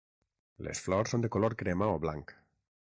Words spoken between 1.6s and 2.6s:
crema o blanc.